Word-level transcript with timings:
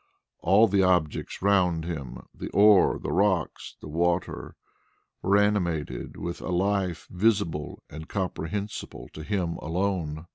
All 0.39 0.67
the 0.67 0.81
objects 0.81 1.43
round 1.43 1.85
him 1.85 2.25
the 2.33 2.49
ore, 2.53 2.97
the 2.97 3.11
rocks, 3.11 3.75
the 3.81 3.87
water 3.87 4.55
were 5.21 5.37
animated 5.37 6.17
with 6.17 6.41
a 6.41 6.49
life 6.49 7.05
visible 7.11 7.83
and 7.87 8.09
comprehensible 8.09 9.09
to 9.13 9.21
him 9.21 9.57
alone. 9.57 10.25